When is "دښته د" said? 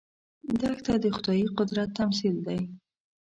0.61-1.05